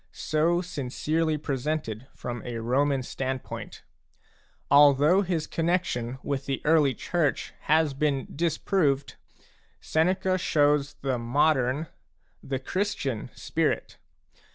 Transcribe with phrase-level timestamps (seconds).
[0.31, 3.83] so sincerely presented from a Roman standpoint.
[4.71, 9.17] Although his connexion with the early Church has been disproved,
[9.79, 11.85] Seneca Jshows the modern,
[12.41, 13.99] the Christian, spirit.